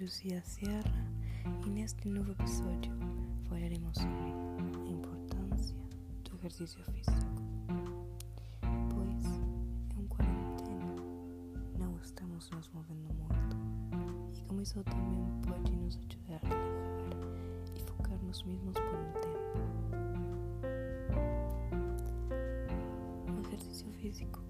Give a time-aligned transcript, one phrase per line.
[0.00, 1.06] Lucia Sierra
[1.66, 2.90] e neste novo episódio
[3.46, 4.32] falaremos sobre
[4.86, 5.76] a importância
[6.24, 7.12] do exercício físico.
[8.94, 9.24] Pois
[9.98, 10.96] em quarentena
[11.78, 17.12] não estamos nos movendo muito e como isso também pode nos ajudar a relaxar
[17.76, 19.50] e focar nos mesmos por um tempo.
[23.36, 24.40] O exercício físico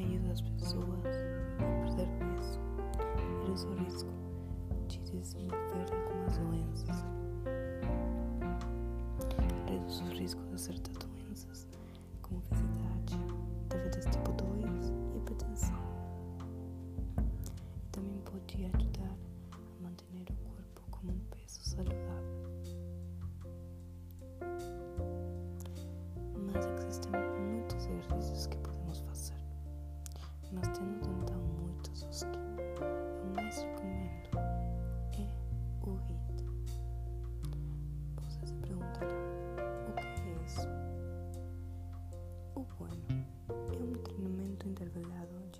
[0.00, 0.95] ajuda as pessoas
[3.86, 4.10] risco
[4.88, 7.04] de desenvolver algumas doenças.
[9.68, 11.68] Reduz o risco de certas doenças,
[12.22, 12.65] como obesidade,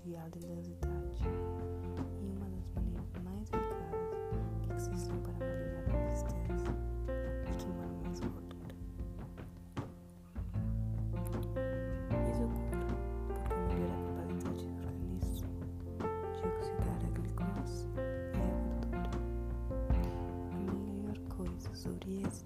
[0.07, 1.21] de intensidade
[2.21, 4.15] e uma das maneiras mais eficazes
[4.61, 6.71] que existem para melhorar a resistência
[7.43, 8.73] e queimar mais gordura.
[12.23, 12.87] Isso ocorre
[13.27, 15.49] porque melhora a capacidade do organismo
[16.31, 17.85] de oxidar a glicose
[18.33, 19.11] e a gordura.
[20.51, 22.45] A melhor coisa sobre esse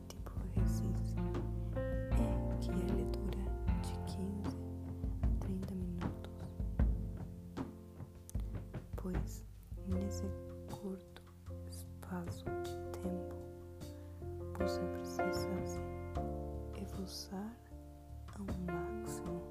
[9.11, 9.43] pois
[9.87, 10.23] nesse
[10.69, 11.21] curto
[11.69, 13.35] espaço de tempo
[14.57, 17.57] você precisa se esforçar
[18.37, 19.41] ao máximo.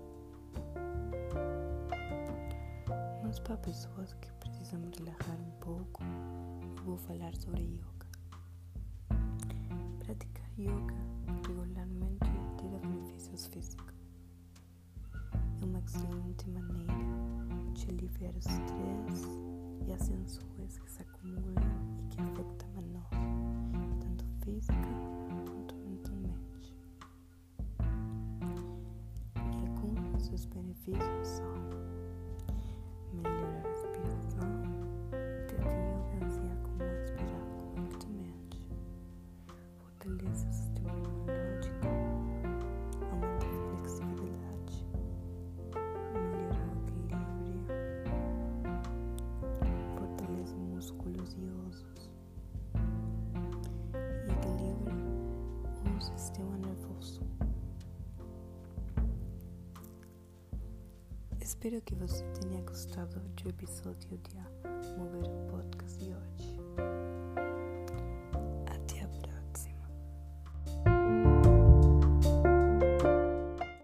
[3.22, 6.02] Mas para pessoas que precisam relaxar um pouco,
[6.78, 8.06] eu vou falar sobre yoga.
[10.04, 10.94] Praticar yoga
[11.26, 13.94] regularmente terá benefícios físicos.
[15.60, 16.94] É uma excelente maneira
[17.74, 19.49] de aliviar o estresse
[30.80, 31.52] dos benefícios são
[33.12, 34.48] melhora a respiração,
[35.52, 38.58] yoga ensina como respirar corretamente,
[39.78, 41.86] fortalece o sistema imunológico,
[43.10, 44.74] aumenta a flexibilidade,
[46.14, 47.60] melhora o equilíbrio,
[49.98, 52.10] fortalece músculos e ossos.
[54.26, 54.94] E equilibra
[55.96, 56.69] o sistema nervoso.
[61.50, 65.49] Espero que você tenha gostado do episódio de Mover